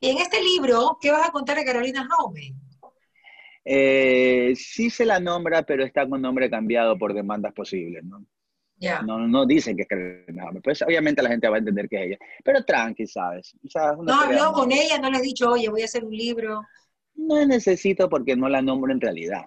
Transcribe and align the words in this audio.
Y 0.00 0.10
en 0.10 0.18
este 0.18 0.42
libro, 0.42 0.98
¿qué 1.00 1.10
vas 1.10 1.28
a 1.28 1.32
contar 1.32 1.56
de 1.56 1.64
Carolina 1.64 2.06
Jaume? 2.08 2.54
Eh, 3.64 4.52
sí 4.54 4.90
se 4.90 5.04
la 5.04 5.18
nombra, 5.18 5.62
pero 5.62 5.84
está 5.84 6.08
con 6.08 6.22
nombre 6.22 6.50
cambiado 6.50 6.96
por 6.96 7.14
demandas 7.14 7.52
posibles, 7.52 8.04
¿no? 8.04 8.24
Ya. 8.78 9.00
No, 9.00 9.26
no 9.26 9.46
dicen 9.46 9.74
que 9.74 9.82
es 9.82 9.88
Carolina 9.88 10.44
Jaume. 10.44 10.60
Pues 10.60 10.82
obviamente 10.82 11.22
la 11.22 11.30
gente 11.30 11.48
va 11.48 11.56
a 11.56 11.58
entender 11.58 11.88
que 11.88 11.96
es 11.96 12.06
ella. 12.06 12.18
Pero 12.44 12.64
tranqui, 12.64 13.06
¿sabes? 13.06 13.56
O 13.64 13.68
sea, 13.68 13.92
una 13.92 14.14
No 14.14 14.20
habló 14.20 14.52
con 14.52 14.70
ella, 14.70 14.98
no 14.98 15.10
le 15.10 15.16
has 15.16 15.22
dicho, 15.22 15.50
oye, 15.50 15.68
voy 15.68 15.82
a 15.82 15.86
hacer 15.86 16.04
un 16.04 16.14
libro. 16.14 16.62
No 17.14 17.44
necesito 17.46 18.08
porque 18.10 18.36
no 18.36 18.48
la 18.48 18.60
nombro 18.60 18.92
en 18.92 19.00
realidad. 19.00 19.46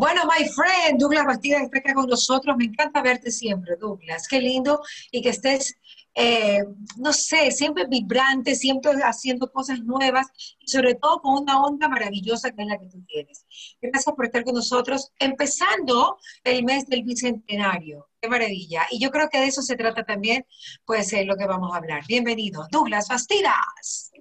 Bueno, 0.00 0.22
my 0.24 0.48
friend, 0.48 0.98
Douglas 0.98 1.26
Bastidas 1.26 1.64
está 1.64 1.78
acá 1.80 1.92
con 1.92 2.06
nosotros. 2.06 2.56
Me 2.56 2.64
encanta 2.64 3.02
verte 3.02 3.30
siempre, 3.30 3.76
Douglas. 3.76 4.26
Qué 4.26 4.40
lindo 4.40 4.80
y 5.10 5.20
que 5.20 5.28
estés, 5.28 5.76
eh, 6.14 6.60
no 6.96 7.12
sé, 7.12 7.50
siempre 7.50 7.84
vibrante, 7.86 8.54
siempre 8.54 8.92
haciendo 9.02 9.52
cosas 9.52 9.80
nuevas 9.80 10.26
y 10.58 10.68
sobre 10.68 10.94
todo 10.94 11.20
con 11.20 11.42
una 11.42 11.62
onda 11.62 11.86
maravillosa 11.86 12.50
que 12.50 12.62
es 12.62 12.68
la 12.68 12.78
que 12.78 12.86
tú 12.86 13.04
tienes. 13.04 13.44
Gracias 13.82 14.14
por 14.14 14.24
estar 14.24 14.42
con 14.42 14.54
nosotros, 14.54 15.12
empezando 15.18 16.16
el 16.44 16.64
mes 16.64 16.86
del 16.86 17.02
Bicentenario. 17.02 18.08
Qué 18.22 18.28
maravilla. 18.30 18.86
Y 18.90 19.00
yo 19.00 19.10
creo 19.10 19.28
que 19.28 19.38
de 19.38 19.48
eso 19.48 19.60
se 19.60 19.76
trata 19.76 20.02
también, 20.02 20.46
pues, 20.86 21.12
eh, 21.12 21.26
lo 21.26 21.36
que 21.36 21.44
vamos 21.44 21.74
a 21.74 21.76
hablar. 21.76 22.04
Bienvenido, 22.08 22.66
Douglas 22.70 23.06
Bastidas. 23.06 24.12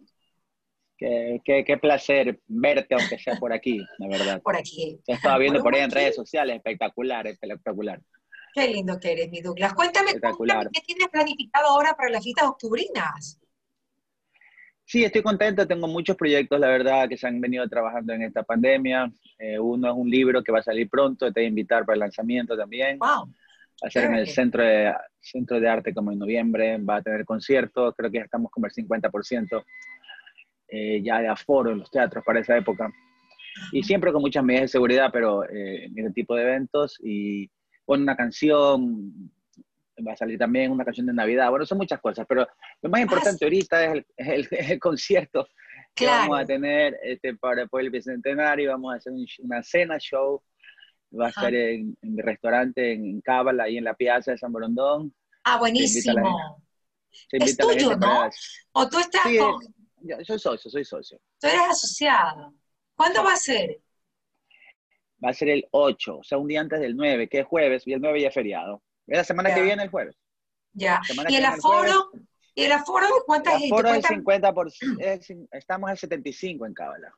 Qué, 0.99 1.39
qué, 1.45 1.63
qué 1.63 1.77
placer 1.77 2.41
verte, 2.48 2.94
aunque 2.94 3.17
sea 3.17 3.38
por 3.39 3.53
aquí, 3.53 3.80
la 3.99 4.08
verdad. 4.09 4.41
Por 4.41 4.58
aquí. 4.58 4.99
Te 5.05 5.13
estaba 5.13 5.38
viendo 5.38 5.63
por 5.63 5.73
ahí 5.73 5.81
en 5.81 5.91
redes 5.91 6.13
sociales, 6.13 6.58
espectacular, 6.58 7.25
espectacular. 7.25 8.02
Qué 8.53 8.67
lindo 8.67 8.99
que 8.99 9.13
eres, 9.13 9.30
mi 9.30 9.39
Douglas. 9.39 9.73
Cuéntame, 9.73 10.12
cuéntame 10.20 10.70
qué 10.73 10.81
tienes 10.81 11.08
planificado 11.08 11.67
ahora 11.67 11.94
para 11.94 12.09
las 12.09 12.22
fiestas 12.22 12.49
octubrinas. 12.49 13.39
Sí, 14.84 15.05
estoy 15.05 15.22
contento, 15.22 15.66
tengo 15.66 15.88
muchos 15.88 16.17
proyectos, 16.17 16.59
la 16.59 16.67
verdad, 16.67 17.08
que 17.08 17.16
se 17.16 17.27
han 17.27 17.39
venido 17.39 17.66
trabajando 17.69 18.11
en 18.11 18.23
esta 18.23 18.44
pandemia. 18.44 19.09
Eh, 19.38 19.58
uno 19.58 19.88
es 19.88 19.95
un 19.95 20.09
libro 20.09 20.44
que 20.44 20.52
va 20.52 20.59
a 20.59 20.63
salir 20.63 20.89
pronto, 20.89 21.31
te 21.31 21.39
voy 21.39 21.45
a 21.45 21.50
invitar 21.50 21.86
para 21.86 21.94
el 21.94 22.00
lanzamiento 22.02 22.58
también. 22.58 23.00
Wow. 23.00 23.31
Va 23.81 23.88
a 23.88 23.89
ser 23.89 24.06
en 24.06 24.16
el 24.16 24.28
centro 24.28 24.63
de, 24.63 24.94
centro 25.22 25.59
de 25.61 25.69
arte 25.69 25.94
como 25.94 26.11
en 26.11 26.19
noviembre, 26.19 26.78
va 26.80 26.97
a 26.97 27.02
tener 27.02 27.23
conciertos, 27.23 27.94
creo 27.95 28.11
que 28.11 28.17
ya 28.17 28.23
estamos 28.25 28.52
como 28.52 28.66
el 28.66 28.73
50% 28.73 29.63
eh, 30.72 31.02
ya 31.03 31.20
de 31.20 31.28
aforo 31.28 31.72
en 31.72 31.80
los 31.80 31.92
teatros 31.92 32.23
para 32.23 32.39
esa 32.39 32.58
época. 32.58 32.92
Y 33.72 33.84
siempre 33.84 34.12
con 34.12 34.22
muchas 34.22 34.44
medidas 34.44 34.64
de 34.64 34.67
seguridad, 34.70 35.09
pero 35.12 35.44
eh, 35.50 35.86
en 35.86 35.98
ese 36.00 36.12
tipo 36.14 36.36
de 36.36 36.44
eventos. 36.44 36.98
Y 37.03 37.50
con 37.86 38.02
una 38.02 38.16
canción, 38.16 39.31
va 40.08 40.14
a 40.14 40.17
salir 40.17 40.38
también 40.40 40.72
una 40.72 40.86
canción 40.86 41.08
de 41.08 41.14
Navidad. 41.14 41.50
Bueno, 41.50 41.66
son 41.66 41.78
muchas 41.80 42.00
cosas, 42.00 42.25
pero 42.30 42.47
lo 42.81 42.90
más 42.90 43.02
importante 43.02 43.44
ahorita 43.45 43.84
es 43.86 43.92
el, 43.92 44.06
el- 44.17 44.47
el 44.72 44.80
concierto 44.80 45.47
que 45.95 46.06
Claro. 46.06 46.22
vamos 46.30 46.40
a 46.42 46.45
tener 46.45 46.97
este, 47.03 47.36
para 47.36 47.66
por 47.67 47.81
el 47.81 47.90
Bicentenario. 47.90 48.70
Vamos 48.72 48.94
a 48.94 48.97
hacer 48.97 49.12
un- 49.12 49.25
una 49.40 49.62
cena 49.64 49.97
show. 50.00 50.42
Va 51.20 51.25
a 51.25 51.30
estar 51.30 51.53
en, 51.53 51.97
en 52.02 52.16
mi 52.16 52.22
restaurante 52.22 52.94
en 52.94 53.20
Cábala, 53.22 53.64
ahí 53.64 53.78
en 53.78 53.84
la 53.84 53.95
Piazza 53.95 54.31
de 54.31 54.38
San 54.38 54.52
Borondón. 54.53 55.12
Ah, 55.44 55.56
invita 55.67 56.12
a 56.12 56.14
la 56.14 56.22
buenísimo. 56.22 56.64
Se 57.09 57.38
Es 57.38 57.42
invita 57.42 57.64
a 57.64 57.67
la 57.67 57.73
tuyo, 57.73 57.90
gente 57.90 58.06
para- 58.08 58.25
¿no? 58.25 58.30
O 58.73 58.88
tú 58.90 59.00
estás 59.00 59.23
Sí, 59.23 59.38
con, 59.40 59.59
Yo 60.02 60.16
soy 60.23 60.39
socio, 60.39 60.72
soy 60.72 60.86
socio. 60.86 61.19
tú 61.39 61.47
eres 61.47 61.61
asociado. 61.69 62.53
¿Cuándo 62.95 63.23
va 63.23 63.33
a 63.33 63.38
ser? 63.38 63.81
Va 65.23 65.30
a 65.30 65.33
ser 65.33 65.50
el 65.50 65.67
8, 65.72 66.19
o 66.19 66.23
sea, 66.23 66.38
un 66.38 66.47
día 66.47 66.61
antes 66.61 66.80
del 66.80 66.95
9, 66.95 67.28
que 67.28 67.39
es 67.39 67.45
jueves, 67.45 67.86
y 67.86 67.94
el 67.94 68.02
9 68.02 68.22
ya 68.22 68.30
es 68.30 68.33
feriado. 68.33 68.81
Es 69.08 69.17
la 69.17 69.23
semana 69.23 69.50
Ya. 69.50 69.56
que 69.56 69.61
viene 69.64 69.83
el 69.83 69.89
jueves. 69.89 70.16
Ya. 70.73 71.02
¿Y 71.28 71.36
el 71.36 71.39
el 71.39 71.45
aforo? 71.45 72.11
¿Y 72.56 72.64
el 72.64 72.72
aforo 72.72 73.06
de 73.06 73.11
cuánta 73.25 73.53
El 73.53 73.59
gente? 73.59 73.73
aforo 73.75 73.88
es 73.89 73.94
¿Cuánta- 73.94 74.08
50 74.09 74.53
por, 74.53 74.67
es- 75.00 75.33
estamos 75.52 75.89
al 75.89 75.97
75 75.97 76.66
en 76.66 76.73
Cábala. 76.73 77.11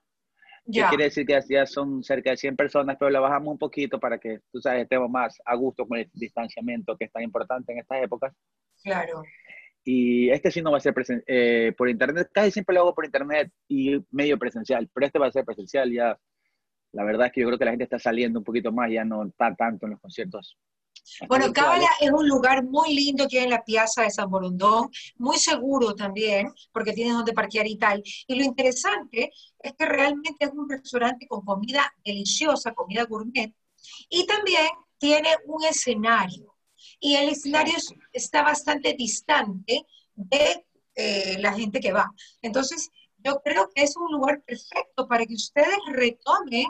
Ya. 0.66 0.90
quiere 0.90 1.06
decir 1.06 1.26
que 1.26 1.40
ya 1.50 1.66
son 1.66 2.04
cerca 2.04 2.30
de 2.30 2.38
100 2.38 2.56
personas, 2.56 2.96
pero 3.00 3.10
la 3.10 3.20
bajamos 3.20 3.52
un 3.52 3.58
poquito 3.58 4.00
para 4.00 4.20
que, 4.20 4.42
tú 4.52 4.62
sabes, 4.62 4.84
estemos 4.84 5.10
más 5.10 5.42
a 5.44 5.56
gusto 5.56 5.88
con 5.88 5.98
el 5.98 6.10
distanciamiento 6.14 6.96
que 6.98 7.06
es 7.06 7.12
tan 7.12 7.24
importante 7.24 7.72
en 7.74 7.80
estas 7.80 8.04
épocas. 8.04 8.32
Claro. 8.84 9.24
Y 9.84 10.30
este 10.30 10.52
sí 10.52 10.62
no 10.62 10.72
va 10.72 10.78
a 10.78 10.82
ser 10.82 10.94
presen- 10.94 11.24
eh, 11.26 11.74
por 11.78 11.90
internet, 11.90 12.30
casi 12.32 12.52
siempre 12.52 12.76
lo 12.76 12.82
hago 12.82 12.96
por 12.96 13.06
internet 13.06 13.52
y 13.68 13.98
medio 14.12 14.38
presencial, 14.38 14.90
pero 14.94 15.08
este 15.08 15.20
va 15.20 15.28
a 15.28 15.32
ser 15.32 15.44
presencial 15.44 15.92
ya. 15.92 16.20
La 16.92 17.04
verdad 17.04 17.28
es 17.28 17.34
que 17.34 17.42
yo 17.42 17.48
creo 17.48 17.58
que 17.58 17.66
la 17.66 17.72
gente 17.72 17.86
está 17.86 17.98
saliendo 17.98 18.40
un 18.40 18.46
poquito 18.46 18.72
más, 18.72 18.92
ya 18.92 19.04
no 19.04 19.26
está 19.26 19.56
tanto 19.56 19.86
en 19.86 19.94
los 19.94 20.02
conciertos. 20.02 20.58
Bueno. 21.28 21.52
Cábala 21.52 21.88
es 22.00 22.12
un 22.12 22.28
lugar 22.28 22.64
muy 22.64 22.94
lindo 22.94 23.28
que 23.28 23.40
hay 23.40 23.46
en 23.46 23.50
la 23.50 23.64
Piazza 23.64 24.04
de 24.04 24.12
San 24.12 24.30
Borondón, 24.30 24.90
muy 25.18 25.38
seguro 25.38 25.96
también, 25.96 26.52
porque 26.72 26.94
tienes 26.94 27.14
donde 27.14 27.34
parquear 27.34 27.66
y 27.66 27.78
tal. 27.78 28.04
Y 28.28 28.36
lo 28.36 28.44
interesante 28.44 29.32
es 29.60 29.74
que 29.74 29.86
realmente 29.86 30.46
es 30.46 30.52
un 30.54 30.70
restaurante 30.70 31.28
con 31.28 31.44
comida 31.44 31.92
deliciosa, 32.06 32.74
comida 32.74 33.06
gourmet, 33.06 33.52
y 34.10 34.28
también 34.28 34.68
tiene 35.00 35.30
un 35.46 35.64
escenario. 35.64 36.54
Y 37.02 37.16
el 37.16 37.28
escenario 37.30 37.74
es- 37.76 37.94
está 38.14 38.44
bastante 38.44 38.94
distante 38.94 39.86
de 40.16 40.66
eh, 40.96 41.38
la 41.40 41.54
gente 41.54 41.80
que 41.80 41.92
va. 41.94 42.12
Entonces, 42.42 42.90
yo 43.18 43.42
creo 43.44 43.70
que 43.74 43.84
es 43.84 43.96
un 43.96 44.12
lugar 44.12 44.42
perfecto 44.44 45.08
para 45.08 45.26
que 45.26 45.34
ustedes 45.36 45.78
retomen 45.88 46.66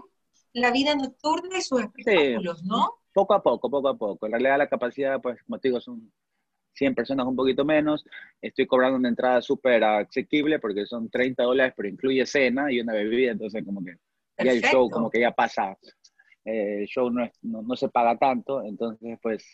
la 0.54 0.72
vida 0.72 0.96
nocturna 0.96 1.58
y 1.58 1.62
sus 1.62 1.82
espectáculos, 1.82 2.64
¿no? 2.64 3.00
Poco 3.14 3.34
a 3.34 3.42
poco, 3.42 3.70
poco 3.70 3.88
a 3.90 3.98
poco. 3.98 4.26
En 4.28 4.34
realidad 4.34 4.58
la 4.60 4.70
capacidad, 4.70 5.20
pues, 5.22 5.42
como 5.44 5.58
te 5.60 5.70
digo, 5.70 5.82
son 5.82 6.12
100 6.74 6.94
personas, 6.94 7.26
un 7.26 7.36
poquito 7.36 7.66
menos. 7.66 8.06
Estoy 8.42 8.68
cobrando 8.68 8.98
una 8.98 9.10
entrada 9.10 9.42
súper 9.42 9.84
asequible 9.84 10.60
porque 10.60 10.86
son 10.86 11.10
30 11.10 11.44
dólares, 11.44 11.74
pero 11.76 11.90
incluye 11.90 12.26
cena 12.26 12.72
y 12.72 12.80
una 12.80 12.94
bebida, 12.94 13.32
entonces 13.32 13.66
como 13.66 13.84
que 13.84 13.96
ya 14.38 14.52
el 14.52 14.62
show 14.62 14.84
Perfecto. 14.88 14.90
como 14.92 15.10
que 15.10 15.20
ya 15.20 15.32
pasa. 15.32 15.78
Eh, 16.46 16.82
el 16.82 16.86
show 16.88 17.10
no, 17.10 17.24
es- 17.26 17.32
no, 17.42 17.62
no 17.64 17.76
se 17.76 17.90
paga 17.90 18.18
tanto, 18.18 18.62
entonces 18.64 19.18
pues 19.22 19.46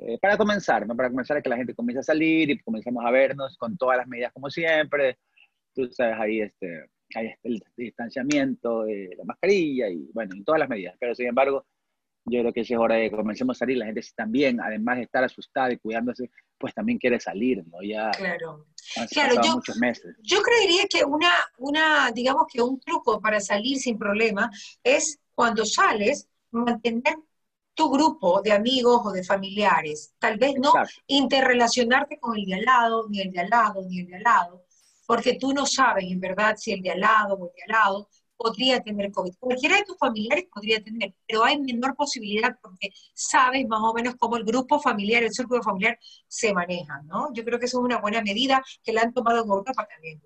eh, 0.00 0.18
para 0.20 0.36
comenzar, 0.36 0.86
¿no? 0.86 0.96
Para 0.96 1.10
comenzar 1.10 1.36
a 1.36 1.42
que 1.42 1.48
la 1.48 1.56
gente 1.56 1.74
comience 1.74 2.00
a 2.00 2.02
salir 2.02 2.50
y 2.50 2.58
comencemos 2.60 3.04
a 3.04 3.10
vernos 3.10 3.56
con 3.58 3.76
todas 3.76 3.98
las 3.98 4.06
medidas 4.08 4.32
como 4.32 4.50
siempre. 4.50 5.18
Tú 5.74 5.88
sabes, 5.92 6.16
ahí 6.18 6.40
este, 6.40 6.90
ahí 7.14 7.26
está 7.28 7.48
el 7.48 7.62
distanciamiento, 7.76 8.86
eh, 8.86 9.10
la 9.16 9.24
mascarilla 9.24 9.88
y 9.88 10.08
bueno, 10.12 10.34
y 10.34 10.42
todas 10.42 10.58
las 10.58 10.68
medidas. 10.68 10.96
Pero 10.98 11.14
sin 11.14 11.26
embargo, 11.28 11.66
yo 12.24 12.40
creo 12.40 12.52
que 12.52 12.60
es 12.60 12.70
hora 12.72 12.96
de 12.96 13.10
que 13.10 13.16
comencemos 13.16 13.56
a 13.56 13.60
salir, 13.60 13.78
la 13.78 13.86
gente 13.86 14.02
también, 14.14 14.60
además 14.60 14.96
de 14.98 15.04
estar 15.04 15.24
asustada 15.24 15.72
y 15.72 15.78
cuidándose, 15.78 16.30
pues 16.58 16.74
también 16.74 16.98
quiere 16.98 17.18
salir, 17.18 17.64
¿no? 17.66 17.82
Ya 17.82 18.10
Claro. 18.10 18.66
han 18.96 19.06
Claro, 19.08 19.34
yo- 19.42 19.54
muchos 19.54 19.76
meses. 19.78 20.16
Yo 20.22 20.42
creería 20.42 20.86
que 20.88 21.04
una, 21.04 21.30
una, 21.58 22.10
digamos 22.12 22.44
que 22.52 22.60
un 22.60 22.78
truco 22.80 23.20
para 23.20 23.40
salir 23.40 23.78
sin 23.78 23.98
problema 23.98 24.50
es 24.84 25.18
cuando 25.34 25.64
sales, 25.64 26.28
mantener 26.50 27.16
tu 27.80 27.88
grupo 27.88 28.42
de 28.42 28.52
amigos 28.52 29.00
o 29.06 29.10
de 29.10 29.24
familiares. 29.24 30.12
Tal 30.18 30.36
vez 30.36 30.54
no 30.58 30.68
Exacto. 30.68 31.00
interrelacionarte 31.06 32.20
con 32.20 32.36
el 32.36 32.44
de 32.44 32.56
al 32.56 32.64
lado, 32.64 33.06
ni 33.08 33.20
el 33.22 33.30
de 33.32 33.40
al 33.40 33.48
lado, 33.48 33.82
ni 33.88 34.00
el 34.00 34.06
de 34.06 34.16
al 34.16 34.22
lado, 34.22 34.66
porque 35.06 35.38
tú 35.40 35.54
no 35.54 35.64
sabes 35.64 36.04
en 36.04 36.20
verdad 36.20 36.56
si 36.58 36.72
el 36.72 36.82
de 36.82 36.90
al 36.90 37.00
lado 37.00 37.36
o 37.36 37.46
el 37.46 37.52
de 37.56 37.62
al 37.62 37.80
lado 37.80 38.08
podría 38.36 38.80
tener 38.80 39.10
COVID. 39.10 39.32
Cualquiera 39.38 39.76
de 39.76 39.84
tus 39.84 39.96
familiares 39.96 40.44
podría 40.52 40.82
tener, 40.82 41.14
pero 41.26 41.42
hay 41.42 41.58
menor 41.58 41.96
posibilidad 41.96 42.54
porque 42.60 42.90
sabes 43.14 43.66
más 43.66 43.80
o 43.82 43.94
menos 43.94 44.14
cómo 44.16 44.36
el 44.36 44.44
grupo 44.44 44.78
familiar, 44.78 45.22
el 45.22 45.32
círculo 45.32 45.62
familiar 45.62 45.98
se 46.28 46.52
maneja, 46.52 47.00
¿no? 47.04 47.32
Yo 47.32 47.44
creo 47.46 47.58
que 47.58 47.64
eso 47.64 47.78
es 47.78 47.84
una 47.84 47.98
buena 47.98 48.20
medida 48.20 48.62
que 48.82 48.92
la 48.92 49.02
han 49.02 49.14
tomado 49.14 49.42
en 49.42 49.48
Europa 49.48 49.86
también. 49.90 50.20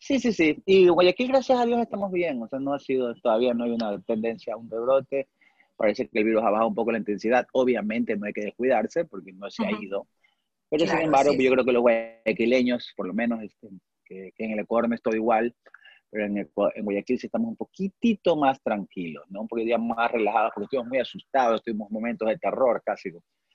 Sí, 0.00 0.18
sí, 0.18 0.32
sí. 0.32 0.60
Y 0.66 0.88
Guayaquil, 0.88 1.28
gracias 1.28 1.60
a 1.60 1.64
Dios, 1.64 1.80
estamos 1.80 2.10
bien. 2.10 2.42
O 2.42 2.48
sea, 2.48 2.58
no 2.58 2.74
ha 2.74 2.80
sido, 2.80 3.14
todavía 3.22 3.54
no 3.54 3.62
hay 3.62 3.70
una 3.70 4.00
tendencia 4.02 4.54
a 4.54 4.56
un 4.56 4.68
rebrote. 4.68 5.28
Parece 5.76 6.08
que 6.08 6.18
el 6.18 6.24
virus 6.24 6.42
ha 6.42 6.50
bajado 6.50 6.68
un 6.68 6.74
poco 6.74 6.92
la 6.92 6.98
intensidad. 6.98 7.46
Obviamente 7.52 8.16
no 8.16 8.26
hay 8.26 8.32
que 8.32 8.42
descuidarse 8.42 9.04
porque 9.04 9.32
no 9.32 9.50
se 9.50 9.62
Ujú. 9.62 9.74
ha 9.74 9.82
ido. 9.82 10.08
Pero 10.70 10.84
Claro, 10.84 10.98
sin 10.98 11.06
embargo, 11.06 11.32
es. 11.32 11.38
yo 11.38 11.50
creo 11.52 11.64
que 11.64 11.72
los 11.72 11.82
guayaquileños, 11.82 12.92
por 12.96 13.06
lo 13.06 13.14
menos 13.14 13.42
este, 13.42 13.68
que, 14.04 14.32
que 14.36 14.44
en 14.44 14.52
el 14.52 14.60
Ecuador 14.60 14.88
no 14.88 14.94
es 14.94 15.02
todo 15.02 15.14
igual, 15.14 15.54
pero 16.12 16.26
en, 16.26 16.36
Ecu- 16.36 16.70
en 16.74 16.84
Guayaquil 16.84 17.18
sí 17.18 17.26
estamos 17.26 17.48
un 17.48 17.56
poquitito 17.56 18.36
más 18.36 18.60
tranquilos, 18.62 19.24
¿no? 19.30 19.40
Un 19.42 19.48
poquito 19.48 19.78
más 19.78 20.12
relajados 20.12 20.52
porque 20.54 20.64
estuvimos 20.64 20.88
muy 20.88 20.98
asustados, 20.98 21.62
tuvimos 21.62 21.90
momentos 21.90 22.28
de 22.28 22.36
terror 22.38 22.82
casi 22.84 23.10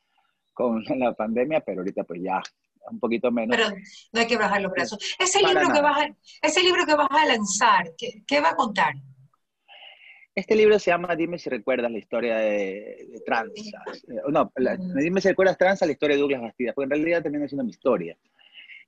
con, 0.54 0.84
la 0.98 1.14
pandemia, 1.14 1.62
pero 1.62 1.82
ahorita 1.82 2.04
pues 2.04 2.22
ya 2.24 2.42
un 2.90 3.00
poquito 3.00 3.32
menos. 3.32 3.56
Pero 3.56 3.70
no 4.14 4.20
hay 4.20 4.28
que 4.28 4.38
bajar 4.38 4.62
los 4.62 4.72
brazos. 4.72 4.98
Ese 5.20 5.40
Para 5.40 5.62
libro, 5.62 5.74
que 5.76 5.82
vas 5.82 5.98
a, 6.04 6.16
ese 6.42 6.64
libro 6.64 6.86
que 6.86 6.96
vas 6.96 7.10
a 7.12 7.26
lanzar, 7.28 7.94
¿qué, 7.98 8.24
qué 8.26 8.42
va 8.42 8.50
a 8.52 8.56
contar? 8.56 8.96
Este 10.38 10.56
libro 10.56 10.78
se 10.78 10.92
llama 10.92 11.16
Dime 11.16 11.40
si 11.40 11.50
recuerdas 11.50 11.92
la 11.92 11.98
historia 11.98 12.38
de, 12.38 13.08
de 13.12 13.22
Tranzas. 13.26 14.04
Eh, 14.08 14.22
no, 14.30 14.52
la- 14.58 14.78
Mm. 14.78 14.94
Dime 15.00 15.20
si 15.20 15.30
recuerdas 15.30 15.58
Tranza, 15.58 15.88
la 15.88 15.94
historia 15.94 16.16
de 16.16 16.22
Douglas 16.22 16.42
Bastidas, 16.44 16.76
porque 16.76 16.86
en 16.86 16.92
realidad 16.92 17.24
termina 17.24 17.48
siendo 17.48 17.64
mi 17.64 17.72
historia. 17.72 18.16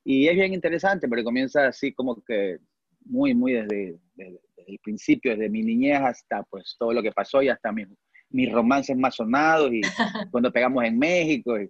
Y 0.04 0.28
es 0.28 0.34
bien 0.36 0.54
interesante 0.54 1.08
porque 1.08 1.24
comienza 1.24 1.66
así 1.66 1.92
como 1.92 2.22
que 2.22 2.58
muy, 3.04 3.34
muy 3.34 3.54
desde, 3.54 3.98
desde- 4.14 4.40
desde 4.56 4.72
el 4.72 4.78
principio, 4.78 5.32
desde 5.32 5.48
mi 5.50 5.62
niñez 5.62 6.00
hasta 6.00 6.44
pues 6.44 6.76
todo 6.78 6.92
lo 6.92 7.02
que 7.02 7.10
pasó 7.10 7.42
y 7.42 7.48
hasta 7.48 7.72
mis, 7.72 7.88
mis 8.28 8.52
romances 8.52 8.96
más 8.96 9.16
sonados 9.16 9.72
y 9.72 9.80
cuando 10.30 10.52
pegamos 10.52 10.84
en 10.84 10.96
México. 11.00 11.60
Y, 11.60 11.68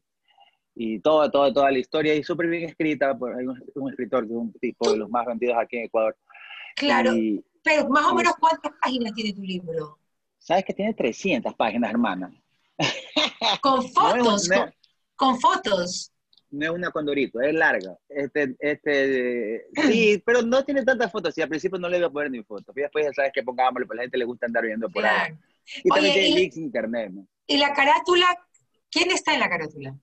y 0.75 0.99
toda, 1.01 1.31
toda, 1.31 1.55
toda 1.55 1.71
la 1.71 1.79
historia 1.79 2.15
y 2.15 2.23
súper 2.23 2.49
bien 2.49 2.65
escrita. 2.65 3.17
Por, 3.17 3.35
hay 3.35 3.47
un, 3.47 3.89
escritor 3.91 4.27
que 4.27 4.33
es 4.35 4.39
un 4.39 4.53
tipo 4.61 4.93
de 4.93 4.99
los 4.99 5.09
más 5.09 5.25
vendidos 5.25 5.57
aquí 5.59 5.79
en 5.79 5.85
Ecuador. 5.85 6.15
Claro, 6.77 7.13
pero 7.63 7.89
más 7.89 8.05
o 8.07 8.15
menos 8.15 8.35
cuántas 8.39 8.73
páginas 8.81 9.13
tiene 9.15 9.33
tu 9.33 9.43
libro. 9.43 9.99
Sabes 10.39 10.65
que 10.65 10.75
tiene 10.75 10.95
300 10.95 11.55
páginas, 11.55 11.91
hermana. 11.91 12.33
Con 13.61 13.87
fotos, 13.91 14.49
con, 15.17 15.39
fotos. 15.39 16.13
No 16.51 16.65
es 16.65 16.71
una 16.71 16.91
condorito, 16.91 17.41
es 17.41 17.55
larga. 17.55 17.97
Este, 18.09 18.57
este, 18.59 19.67
sí, 19.87 20.23
pero 20.25 20.43
no 20.43 20.65
tiene 20.65 20.83
tantas 20.83 21.13
fotos. 21.13 21.37
Y 21.37 21.43
al 21.43 21.49
principio 21.49 21.79
no 21.79 21.89
le 21.89 21.99
voy 21.99 22.07
a 22.07 22.11
poner 22.11 22.31
ni 22.31 22.43
fotos. 22.43 22.75
Y 22.77 22.81
después 22.81 23.05
ya 23.05 23.13
sabes 23.13 23.33
que 23.35 23.43
pongámosle, 23.43 23.87
pues 23.87 23.97
la 23.97 24.03
gente 24.03 24.19
le 24.19 24.25
gusta 24.25 24.47
andar 24.47 24.65
viendo 24.65 24.89
por 24.89 25.05
ahí. 25.05 25.35
Y 25.85 25.89
también 25.91 26.15
tiene 26.15 26.41
links 26.41 26.57
internet. 26.57 27.13
¿Y 27.47 27.59
la 27.59 27.73
carátula? 27.75 28.27
¿Quién 28.91 29.11
está 29.11 29.35
en 29.35 29.41
la 29.41 29.49
carátula? 29.49 29.95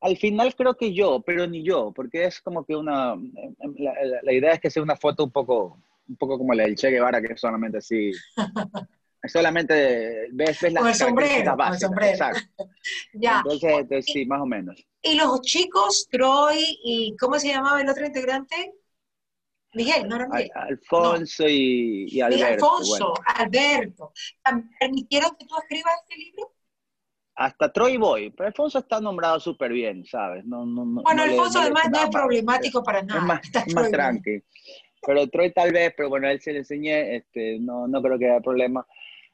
Al 0.00 0.18
final 0.18 0.54
creo 0.54 0.76
que 0.76 0.92
yo, 0.92 1.22
pero 1.22 1.46
ni 1.46 1.62
yo, 1.64 1.92
porque 1.92 2.24
es 2.24 2.40
como 2.42 2.64
que 2.64 2.76
una, 2.76 3.16
la, 3.76 3.94
la 4.22 4.32
idea 4.32 4.52
es 4.52 4.60
que 4.60 4.70
sea 4.70 4.82
una 4.82 4.96
foto 4.96 5.24
un 5.24 5.30
poco, 5.30 5.78
un 6.08 6.16
poco 6.16 6.38
como 6.38 6.54
la 6.54 6.64
del 6.64 6.76
Che 6.76 6.90
Guevara, 6.90 7.20
que 7.20 7.32
es 7.32 7.40
solamente 7.40 7.78
así, 7.78 8.12
solamente 9.24 10.28
ves, 10.32 10.60
ves 10.60 10.72
las 10.72 10.98
sombrero, 10.98 11.56
el 11.72 11.78
sombrero. 11.78 12.12
Exacto. 12.12 12.68
ya. 13.14 13.42
Entonces, 13.48 14.04
sí, 14.06 14.26
más 14.26 14.40
o 14.40 14.46
menos. 14.46 14.84
¿Y 15.02 15.16
los 15.16 15.40
chicos, 15.42 16.08
Troy 16.10 16.78
y 16.82 17.16
cómo 17.18 17.38
se 17.38 17.48
llamaba 17.48 17.80
el 17.80 17.88
otro 17.88 18.06
integrante? 18.06 18.74
Miguel, 19.74 20.08
no 20.08 20.16
era 20.16 20.28
Miguel. 20.28 20.50
Alfonso 20.54 21.48
Y, 21.48 22.06
y, 22.08 22.20
Alberto. 22.20 22.76
Alfonso, 22.76 23.14
Alberto. 23.26 24.12
¿Permitieron 24.78 25.30
que 25.36 25.46
tú 25.46 25.56
escribas 25.58 25.94
este 26.02 26.16
libro? 26.16 26.54
hasta 27.36 27.72
Troy 27.72 27.96
Boy, 27.96 28.30
pero 28.30 28.46
Alfonso 28.48 28.78
está 28.78 29.00
nombrado 29.00 29.40
súper 29.40 29.72
bien, 29.72 30.04
¿sabes? 30.04 30.44
No, 30.44 30.64
no, 30.64 31.02
bueno, 31.02 31.22
Alfonso 31.22 31.60
además 31.60 31.90
no 31.90 32.02
es 32.04 32.10
problemático 32.10 32.82
para 32.82 33.02
nada. 33.02 33.20
Es 33.20 33.26
más, 33.26 33.74
más 33.74 33.90
tranqui. 33.90 34.42
Pero 35.06 35.26
Troy 35.28 35.52
tal 35.52 35.72
vez, 35.72 35.92
pero 35.96 36.08
bueno, 36.08 36.26
a 36.26 36.32
él 36.32 36.40
se 36.40 36.52
le 36.52 36.58
enseñé, 36.60 37.16
este, 37.16 37.58
no, 37.58 37.86
no 37.88 38.02
creo 38.02 38.18
que 38.18 38.30
haya 38.30 38.40
problema. 38.40 38.86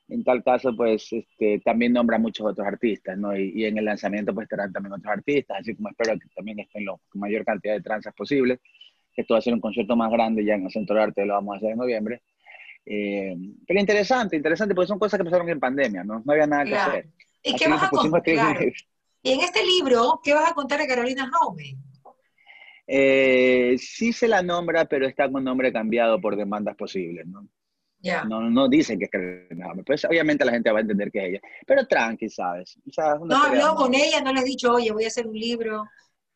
En 0.08 0.25
tal 0.25 0.43
caso, 0.43 0.75
pues 0.75 1.12
este, 1.12 1.61
también 1.61 1.93
nombra 1.93 2.19
muchos 2.19 2.44
otros 2.44 2.67
artistas, 2.67 3.17
¿no? 3.17 3.37
Y, 3.37 3.52
y, 3.55 3.64
en 3.64 3.78
el 3.78 3.84
lanzamiento 3.84 4.34
pues 4.34 4.44
estarán 4.44 4.72
también 4.72 4.94
otros 4.94 5.12
artistas, 5.12 5.58
así 5.61 5.76
como 5.76 5.88
espero 5.88 6.19
que 6.19 6.26
también 6.34 6.58
estén 6.58 6.84
la 6.84 6.96
mayor 7.14 7.44
cantidad 7.44 7.75
de 7.75 7.81
tranzas 7.81 8.12
posibles. 8.14 8.58
Esto 9.17 9.34
va 9.34 9.38
a 9.38 9.43
ser 9.43 9.55
un 9.55 9.61
concierto 9.61 9.94
más 9.94 10.11
grande 10.11 10.44
ya 10.44 10.55
en 10.55 10.64
el 10.64 10.70
Centro 10.70 10.96
de 10.96 11.02
Arte, 11.02 11.25
lo 11.25 11.34
vamos 11.34 11.55
a 11.55 11.56
hacer 11.58 11.70
en 11.70 11.78
noviembre. 11.78 12.22
Eh, 12.87 13.37
pero 13.67 13.78
interesante, 13.78 14.37
interesante, 14.37 14.75
porque 14.75 14.88
son 14.88 14.99
cosas 14.99 15.19
que 15.19 15.25
pasaron 15.25 15.49
en 15.49 15.61
pandemia, 15.61 16.02
¿no? 16.02 16.22
No 16.25 16.32
había 16.32 16.46
nada 16.46 16.64
que 16.64 16.75
hacer. 16.75 17.08
¿Y 17.43 17.55
qué 17.55 17.69
vas 17.69 17.84
a 17.84 17.90
contar? 17.90 18.22
Y 19.22 19.32
en 19.32 19.40
este 19.40 19.62
libro, 19.67 20.19
¿qué 20.25 20.32
vas 20.32 20.50
a 20.50 20.55
contar 20.55 20.81
de 20.81 20.87
Carolina 20.87 21.31
Jaume? 21.31 21.76
Eh, 22.93 23.77
sí 23.79 24.13
se 24.13 24.27
la 24.27 24.43
nombra, 24.43 24.85
pero 24.85 25.07
está 25.07 25.31
con 25.31 25.45
nombre 25.45 25.73
cambiado 25.73 26.21
por 26.21 26.35
demandas 26.35 26.75
posibles, 26.75 27.25
¿no? 27.25 27.49
No, 28.27 28.51
no 28.51 28.69
dicen 28.69 28.99
que 28.99 29.05
es 29.05 29.59
Jaume. 29.59 29.85
Pues 29.85 30.05
obviamente 30.07 30.45
la 30.45 30.51
gente 30.51 30.73
va 30.73 30.79
a 30.79 30.81
entender 30.81 31.13
que 31.13 31.19
es 31.21 31.29
ella. 31.29 31.41
Pero 31.65 31.87
tranqui, 31.87 32.29
¿sabes? 32.29 32.77
no 32.97 33.37
habló 33.37 33.77
con 33.77 33.95
ella, 33.95 34.21
no 34.21 34.33
le 34.33 34.41
he 34.41 34.45
dicho, 34.45 34.73
oye, 34.73 34.91
voy 34.91 35.05
a 35.05 35.07
hacer 35.07 35.29
un 35.29 35.39
libro. 35.39 35.85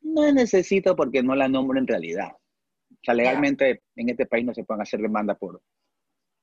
No 0.03 0.31
necesito 0.31 0.95
porque 0.95 1.25
no 1.25 1.35
la 1.35 1.49
nombro 1.49 1.77
en 1.77 1.89
realidad. 1.89 2.29
O 2.31 2.99
sea, 3.03 3.15
legalmente 3.15 3.83
en 3.97 4.11
este 4.11 4.27
país 4.27 4.45
no 4.45 4.55
se 4.55 4.63
pueden 4.63 4.83
hacer 4.83 5.01
demandas 5.01 5.37
por... 5.37 5.61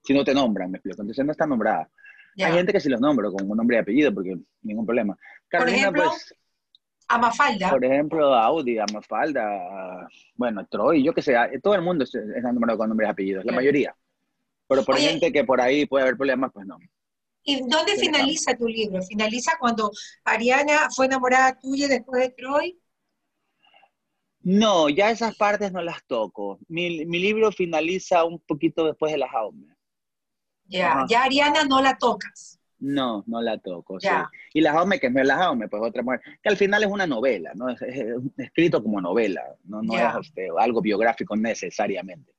Si 0.03 0.13
no 0.13 0.25
te 0.25 0.33
nombran, 0.33 0.71
me 0.71 0.79
explico. 0.79 1.03
Entonces 1.03 1.23
no 1.23 1.31
está 1.31 1.45
nombrada. 1.45 1.89
Hay 2.37 2.51
gente 2.51 2.73
que 2.73 2.81
sí 2.81 2.89
los 2.89 2.99
nombro 2.99 3.31
con 3.31 3.49
un 3.49 3.55
nombre 3.55 3.77
y 3.77 3.79
apellido, 3.79 4.13
porque 4.13 4.37
ningún 4.63 4.85
problema. 4.85 5.17
Carolina, 5.47 5.87
por 5.87 5.99
ejemplo, 5.99 6.03
pues, 6.09 6.35
Amafalda. 7.15 7.69
Por 7.69 7.83
ejemplo, 7.83 8.33
Audi, 8.33 8.77
Amafalda, 8.77 10.07
bueno, 10.35 10.65
Troy, 10.67 11.03
yo 11.03 11.13
que 11.13 11.21
sé, 11.21 11.35
todo 11.61 11.75
el 11.75 11.81
mundo 11.81 12.03
está 12.03 12.51
nombrado 12.51 12.77
con 12.77 12.89
nombres 12.89 13.07
y 13.07 13.11
apellidos, 13.11 13.45
la 13.45 13.53
mayoría. 13.53 13.95
Pero 14.67 14.83
por 14.83 14.97
gente 14.97 15.31
que 15.31 15.43
por 15.43 15.59
ahí 15.59 15.85
puede 15.85 16.03
haber 16.03 16.15
problemas, 16.15 16.51
pues 16.53 16.65
no. 16.65 16.77
¿Y 17.43 17.67
dónde 17.67 17.97
finaliza 17.97 18.55
tu 18.55 18.67
libro? 18.67 19.01
¿Finaliza 19.01 19.53
cuando 19.59 19.91
Ariana 20.23 20.89
fue 20.95 21.07
enamorada 21.07 21.59
tuya 21.59 21.87
después 21.87 22.21
de 22.21 22.29
Troy? 22.29 22.79
No, 24.43 24.89
ya 24.89 25.11
esas 25.11 25.35
partes 25.35 25.71
no 25.71 25.81
las 25.81 26.05
toco. 26.05 26.59
Mi, 26.67 27.05
mi 27.05 27.19
libro 27.19 27.51
finaliza 27.51 28.23
un 28.23 28.39
poquito 28.39 28.85
después 28.85 29.11
de 29.11 29.17
la 29.17 29.29
Jaume. 29.29 29.75
Ya, 30.65 31.05
ya 31.09 31.23
Ariana 31.23 31.65
no 31.65 31.81
la 31.81 31.97
tocas. 31.97 32.60
No, 32.81 33.23
no 33.27 33.41
la 33.41 33.59
toco. 33.59 33.99
Y 34.53 34.61
la 34.61 34.73
Jaume, 34.73 34.99
que 34.99 35.09
no 35.09 35.21
es 35.21 35.27
la 35.27 35.37
Jaume, 35.37 35.67
pues 35.67 35.81
otra 35.83 36.01
mujer, 36.01 36.19
que 36.41 36.49
al 36.49 36.57
final 36.57 36.83
es 36.83 36.89
una 36.89 37.05
novela, 37.05 37.51
¿no? 37.53 37.69
Es, 37.69 37.79
escrito 38.37 38.81
como 38.81 38.99
novela, 38.99 39.43
no, 39.65 39.81
no 39.83 39.93
es 39.93 40.27
este, 40.27 40.49
algo 40.57 40.81
biográfico 40.81 41.35
necesariamente. 41.35 42.33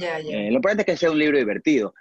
Eh, 0.00 0.50
lo 0.50 0.56
importante 0.56 0.82
es 0.82 0.86
que 0.86 0.96
sea 0.96 1.10
un 1.10 1.18
libro 1.18 1.36
divertido. 1.36 1.94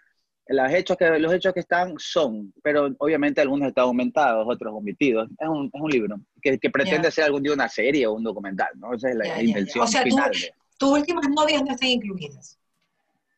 Los 0.49 0.71
hechos, 0.71 0.95
que, 0.95 1.19
los 1.19 1.33
hechos 1.33 1.53
que 1.53 1.59
están 1.59 1.95
son, 1.97 2.53
pero 2.63 2.95
obviamente 2.99 3.41
algunos 3.41 3.67
están 3.67 3.85
aumentados, 3.85 4.47
otros 4.47 4.73
omitidos. 4.73 5.27
Es 5.39 5.47
un, 5.47 5.69
es 5.73 5.81
un 5.81 5.89
libro 5.91 6.19
que, 6.41 6.57
que 6.57 6.69
pretende 6.69 7.11
ser 7.11 7.25
algún 7.25 7.43
día 7.43 7.51
una 7.51 7.67
serie 7.67 8.05
o 8.07 8.13
un 8.13 8.23
documental, 8.23 8.69
¿no? 8.75 8.93
Esa 8.93 9.09
es 9.09 9.15
la 9.15 9.43
intención 9.43 9.83
o 9.83 9.87
sea, 9.87 10.03
final. 10.03 10.31
tus 10.77 10.89
últimas 10.89 11.27
novias 11.29 11.63
no 11.63 11.71
están 11.71 11.89
incluidas. 11.89 12.57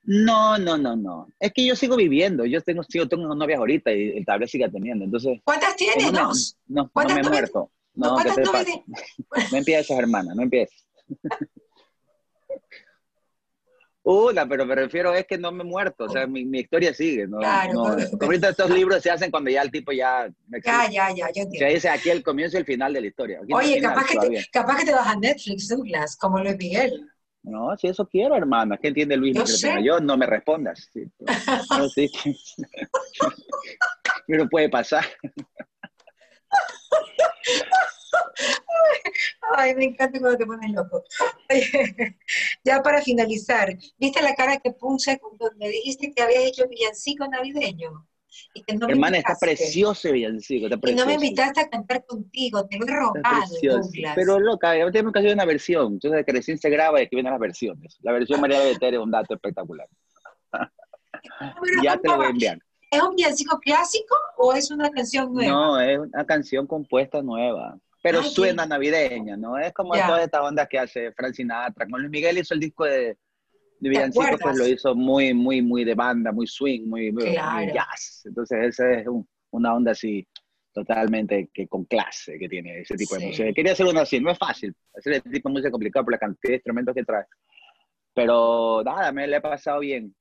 No, 0.03 0.57
no, 0.57 0.77
no, 0.77 0.95
no. 0.95 1.27
Es 1.39 1.51
que 1.53 1.65
yo 1.65 1.75
sigo 1.75 1.95
viviendo. 1.95 2.45
Yo 2.45 2.61
tengo, 2.61 2.83
sigo, 2.83 3.07
tengo 3.07 3.33
novias 3.35 3.59
ahorita 3.59 3.91
y 3.91 4.17
el 4.17 4.25
tablero 4.25 4.47
sigue 4.47 4.69
teniendo. 4.69 5.05
Entonces, 5.05 5.39
¿Cuántas 5.43 5.75
tienes? 5.75 6.11
¿Dos? 6.11 6.57
No, 6.67 6.89
no, 6.93 7.15
me 7.15 7.21
he 7.21 7.23
muerto. 7.23 7.71
No, 7.93 8.13
¿Cuántas 8.13 8.35
te 8.35 8.43
no 9.51 9.57
empieces, 9.57 9.97
hermana, 9.97 10.33
no 10.33 10.43
empieces. 10.43 10.85
Una, 14.01 14.47
pero 14.47 14.65
me 14.65 14.73
refiero 14.73 15.13
es 15.13 15.27
que 15.27 15.37
no 15.37 15.51
me 15.51 15.61
he 15.61 15.67
muerto, 15.67 16.05
o 16.05 16.09
sea, 16.09 16.25
mi, 16.25 16.43
mi 16.43 16.61
historia 16.61 16.93
sigue, 16.93 17.27
¿no? 17.27 17.37
Claro, 17.37 17.95
Ahorita 18.21 18.49
estos 18.49 18.71
libros 18.71 19.03
se 19.03 19.11
hacen 19.11 19.29
cuando 19.29 19.51
ya 19.51 19.61
el 19.61 19.69
tipo 19.69 19.91
ya... 19.91 20.27
Ya, 20.65 20.89
ya, 20.89 21.09
ya, 21.09 21.31
yo 21.31 21.43
entiendo. 21.43 21.59
Se 21.59 21.65
dice 21.65 21.89
aquí 21.89 22.09
el 22.09 22.23
comienzo 22.23 22.57
y 22.57 22.61
el 22.61 22.65
final 22.65 22.93
de 22.93 23.01
la 23.01 23.07
historia. 23.07 23.39
Oye, 23.53 23.79
capaz, 23.79 24.07
que 24.07 24.17
te, 24.17 24.47
capaz 24.51 24.77
que 24.77 24.85
te 24.85 24.93
vas 24.93 25.05
a 25.05 25.15
Netflix, 25.15 25.67
Douglas, 25.67 26.15
como 26.15 26.39
Luis 26.39 26.57
Miguel. 26.57 27.08
No, 27.43 27.75
si 27.77 27.87
eso 27.87 28.07
quiero, 28.07 28.35
hermana. 28.35 28.77
¿Qué 28.77 28.89
entiende 28.89 29.17
Luis? 29.17 29.35
Yo, 29.35 29.79
yo 29.79 29.99
no 29.99 30.17
me 30.17 30.25
respondas. 30.25 30.89
No, 31.77 31.89
sí. 31.89 32.09
Pero 34.27 34.49
puede 34.49 34.69
pasar. 34.69 35.05
Ay, 39.55 39.75
me 39.75 39.85
encanta 39.85 40.19
cuando 40.19 40.37
te 40.37 40.45
pones 40.45 40.71
loco. 40.71 41.03
ya 42.63 42.81
para 42.81 43.01
finalizar, 43.01 43.75
¿viste 43.97 44.21
la 44.21 44.35
cara 44.35 44.57
que 44.57 44.71
puse 44.71 45.19
cuando 45.19 45.51
me 45.57 45.69
dijiste 45.69 46.11
que 46.11 46.21
habías 46.21 46.43
hecho 46.43 46.67
villancico 46.67 47.27
navideño? 47.27 48.07
Hermana, 48.87 49.17
está 49.17 49.35
precioso 49.39 50.11
villancico. 50.11 50.67
Y 50.85 50.95
no 50.95 51.05
me 51.05 51.13
invitaste 51.15 51.61
a 51.61 51.69
cantar 51.69 52.05
contigo, 52.05 52.65
te 52.67 52.77
lo 52.77 52.85
he 52.85 52.91
rogado, 52.91 53.21
Pero 54.15 54.39
loca, 54.39 54.77
ya 54.77 54.89
tenemos 54.91 55.13
que 55.13 55.19
hacer 55.19 55.33
una 55.33 55.45
versión. 55.45 55.93
Entonces, 55.93 56.25
que 56.25 56.31
recién 56.31 56.57
se 56.57 56.69
graba 56.69 57.01
y 57.01 57.07
que 57.07 57.15
vienen 57.15 57.31
las 57.31 57.39
versiones. 57.39 57.97
La 58.01 58.11
versión 58.11 58.41
María 58.41 58.59
Beter 58.59 58.93
es 58.93 58.99
un 58.99 59.11
dato 59.11 59.33
espectacular. 59.33 59.87
ya 61.83 61.97
te 61.97 62.07
lo 62.07 62.17
voy 62.17 62.25
a 62.27 62.29
enviar. 62.29 62.59
¿Es 62.91 63.01
un 63.01 63.15
villancico 63.15 63.59
clásico 63.59 64.15
o 64.37 64.53
es 64.53 64.71
una 64.71 64.89
canción 64.89 65.31
nueva? 65.33 65.51
No, 65.51 65.79
es 65.79 65.99
una 65.99 66.25
canción 66.25 66.65
compuesta 66.65 67.21
nueva. 67.21 67.77
Pero 68.01 68.23
suena 68.23 68.65
navideña, 68.65 69.35
¿no? 69.35 69.57
Es 69.57 69.73
como 69.73 69.93
toda 69.93 70.23
esta 70.23 70.41
onda 70.41 70.65
que 70.65 70.79
hace 70.79 71.11
Frank 71.11 71.33
Sinatra. 71.33 71.85
Con 71.87 71.99
Luis 71.99 72.11
Miguel 72.11 72.37
hizo 72.37 72.53
el 72.53 72.59
disco 72.61 72.85
de 72.85 73.17
de 73.79 73.89
villancico 73.89 74.37
pues 74.41 74.57
lo 74.57 74.67
hizo 74.67 74.95
muy, 74.95 75.33
muy, 75.33 75.61
muy 75.61 75.83
de 75.83 75.95
banda, 75.95 76.31
muy 76.31 76.47
swing, 76.47 76.87
muy, 76.87 77.13
jazz. 77.73 78.23
Entonces 78.25 78.67
esa 78.67 78.91
es 78.91 79.07
una 79.51 79.73
onda 79.73 79.91
así 79.91 80.27
totalmente 80.73 81.49
que 81.53 81.67
con 81.67 81.85
clase 81.85 82.37
que 82.37 82.47
tiene 82.47 82.81
ese 82.81 82.95
tipo 82.95 83.15
de 83.15 83.27
música. 83.27 83.53
Quería 83.53 83.73
hacer 83.73 83.85
una 83.85 84.01
así, 84.01 84.19
no 84.19 84.31
es 84.31 84.37
fácil, 84.37 84.73
hacer 84.95 85.13
este 85.13 85.29
tipo 85.29 85.49
de 85.49 85.53
música 85.53 85.71
complicado 85.71 86.05
por 86.05 86.13
la 86.13 86.19
cantidad 86.19 86.49
de 86.49 86.55
instrumentos 86.55 86.95
que 86.95 87.03
trae. 87.03 87.25
Pero 88.13 88.83
nada, 88.83 89.11
me 89.11 89.27
le 89.27 89.37
he 89.37 89.41
pasado 89.41 89.79
bien. 89.79 90.13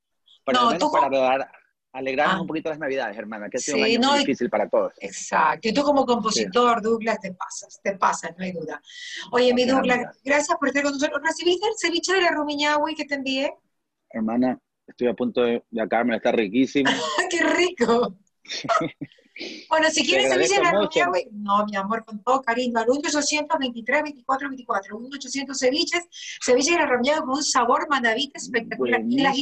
Pero 0.44 0.70
no, 0.78 0.90
para 0.90 1.18
dar, 1.18 1.50
alegrarnos 1.92 2.36
ah. 2.36 2.40
un 2.42 2.46
poquito 2.46 2.70
las 2.70 2.78
navidades, 2.78 3.16
hermana, 3.16 3.48
que 3.48 3.56
ha 3.56 3.60
sido 3.60 3.78
un 3.78 3.84
año 3.84 4.00
muy 4.00 4.18
difícil 4.20 4.50
para 4.50 4.68
todos. 4.68 4.92
Exacto, 5.00 5.68
y 5.68 5.72
tú 5.72 5.82
como 5.82 6.04
compositor, 6.04 6.82
Douglas, 6.82 7.18
te 7.20 7.32
pasas, 7.32 7.80
te 7.82 7.96
pasas, 7.96 8.32
no 8.36 8.44
hay 8.44 8.52
duda. 8.52 8.80
Oye, 9.32 9.52
mi 9.54 9.64
Douglas, 9.64 10.18
gracias 10.24 10.56
por 10.58 10.68
estar 10.68 10.82
con 10.82 10.92
nosotros. 10.92 11.20
¿Recibiste 11.24 11.66
el 11.66 11.74
ceviche 11.78 12.14
de 12.14 12.22
la 12.22 12.30
Rumiñahui 12.32 12.94
que 12.94 13.04
te 13.04 13.14
envié? 13.14 13.52
Hermana, 14.10 14.58
estoy 14.86 15.08
a 15.08 15.14
punto 15.14 15.42
de, 15.42 15.64
de 15.70 16.14
está 16.14 16.32
riquísimo. 16.32 16.90
¡Qué 17.30 17.42
rico! 17.42 18.18
bueno, 19.68 19.90
si 19.90 20.06
quieres 20.06 20.30
ceviche 20.30 20.56
de 20.56 20.62
la 20.62 20.72
Rumiñahui, 20.72 21.28
no, 21.32 21.64
mi 21.64 21.76
amor, 21.76 22.04
con 22.04 22.22
todo 22.22 22.42
cariño, 22.42 22.78
al 22.78 22.90
1 22.90 23.00
823 23.00 24.02
24 24.02 24.48
24, 24.48 24.96
1 24.96 25.08
800 25.14 25.58
ceviches, 25.58 26.04
ceviche 26.44 26.72
de 26.72 26.78
la 26.78 26.86
Rumiñahui 26.86 27.20
con 27.20 27.30
un 27.30 27.44
sabor 27.44 27.88
manavita 27.88 28.38
espectacular. 28.38 29.00
y 29.08 29.20
la 29.20 29.32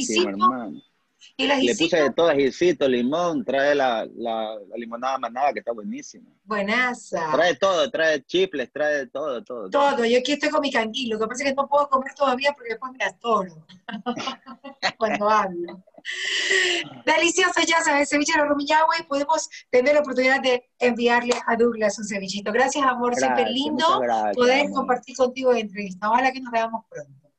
¿Y 1.35 1.43
el 1.49 1.65
Le 1.65 1.75
puse 1.75 2.01
de 2.01 2.11
todo, 2.11 2.29
ajicito, 2.29 2.87
limón, 2.87 3.43
trae 3.43 3.75
la, 3.75 4.07
la, 4.17 4.57
limonada 4.75 5.17
manada 5.17 5.53
que 5.53 5.59
está 5.59 5.71
buenísima. 5.71 6.29
Buenaza. 6.43 7.31
Trae 7.31 7.55
todo, 7.55 7.89
trae 7.89 8.23
chiples, 8.23 8.71
trae 8.71 9.07
todo, 9.07 9.43
todo. 9.43 9.69
Todo, 9.69 10.05
yo 10.05 10.19
aquí 10.19 10.33
estoy 10.33 10.49
con 10.49 10.61
mi 10.61 10.71
canguilo, 10.71 11.15
lo 11.15 11.21
que 11.21 11.27
pasa 11.27 11.43
es 11.43 11.49
que 11.49 11.55
no 11.55 11.67
puedo 11.67 11.89
comer 11.89 12.13
todavía 12.15 12.53
porque 12.53 12.69
después 12.69 12.91
me 12.97 13.05
atoro 13.05 13.65
cuando 14.97 15.29
hablo. 15.29 15.83
Delicioso, 17.05 17.61
ya 17.67 17.81
sabes, 17.81 18.09
ceviche 18.09 18.33
de 18.33 18.45
la 18.45 18.55
y 18.99 19.03
podemos 19.03 19.49
tener 19.69 19.95
la 19.95 20.01
oportunidad 20.01 20.41
de 20.41 20.69
enviarle 20.79 21.33
a 21.45 21.55
Douglas 21.55 21.99
un 21.99 22.05
cevichito. 22.05 22.51
Gracias, 22.51 22.85
amor, 22.85 23.15
siempre 23.15 23.45
lindo 23.49 23.85
poder 24.33 24.69
compartir 24.71 25.15
contigo 25.15 25.51
la 25.51 25.59
entrevista. 25.59 26.09
Ojalá 26.09 26.31
que 26.31 26.39
nos 26.39 26.51
veamos 26.51 26.85
pronto. 26.89 27.31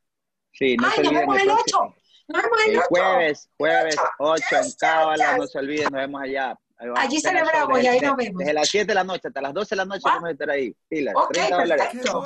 Sí, 0.53 0.77
no 0.77 0.89
Ay, 0.89 1.05
nos 1.05 1.13
vemos 1.13 1.41
el 1.41 1.51
8. 1.51 1.95
El, 2.29 2.79
8. 2.79 2.87
Jueves, 2.91 3.49
jueves 3.57 3.97
8 4.19 4.45
en 4.63 4.73
Cábala, 4.79 5.39
no 5.39 5.47
se 5.47 5.59
olviden, 5.59 5.85
nos 5.85 5.93
vemos 5.93 6.21
allá. 6.23 6.59
Allí 6.97 7.21
celebramos 7.21 7.83
y 7.83 7.87
ahí 7.89 8.01
nos 8.01 8.17
vemos. 8.17 8.39
Desde 8.39 8.53
las 8.53 8.69
7 8.69 8.87
de 8.87 8.95
la 8.95 9.03
noche 9.03 9.29
hasta 9.29 9.41
las 9.41 9.53
12 9.53 9.69
de 9.71 9.77
la 9.77 9.85
noche 9.85 10.03
vamos 10.05 10.29
a 10.29 10.31
estar 10.33 10.51
ahí. 10.51 10.75
Pilas, 10.89 11.15
okay, 11.17 11.49
perfecto. 11.49 12.25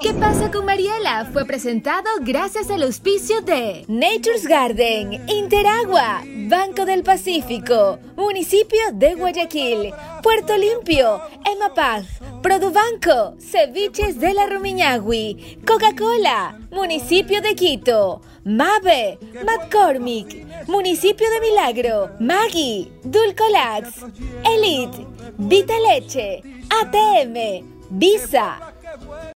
¿Qué 0.00 0.12
pasa 0.14 0.50
con 0.50 0.66
Mariela? 0.66 1.30
Fue 1.32 1.46
presentado 1.46 2.04
gracias 2.20 2.70
al 2.70 2.82
auspicio 2.82 3.40
de 3.40 3.84
Nature's 3.88 4.46
Garden, 4.46 5.26
Interagua, 5.28 6.22
Banco 6.52 6.84
del 6.84 7.02
Pacífico, 7.02 7.98
Municipio 8.14 8.78
de 8.92 9.14
Guayaquil, 9.14 9.94
Puerto 10.22 10.54
Limpio, 10.54 11.22
Emapaz, 11.50 12.04
Produbanco, 12.42 13.38
Ceviches 13.40 14.20
de 14.20 14.34
la 14.34 14.46
Rumiñahui, 14.46 15.60
Coca-Cola, 15.66 16.60
Municipio 16.70 17.40
de 17.40 17.54
Quito, 17.54 18.20
Mave, 18.44 19.18
McCormick, 19.46 20.68
Municipio 20.68 21.26
de 21.30 21.40
Milagro, 21.40 22.10
Maggie, 22.20 22.92
Dulcolax, 23.02 24.04
Elite, 24.44 25.06
Vita 25.38 25.78
Leche, 25.88 26.42
ATM, 26.82 27.64
Visa, 27.88 28.71